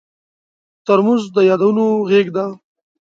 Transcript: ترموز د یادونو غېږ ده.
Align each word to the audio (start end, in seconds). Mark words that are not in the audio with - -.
ترموز 0.85 1.23
د 1.35 1.37
یادونو 1.49 1.85
غېږ 2.09 2.27
ده. 2.35 2.45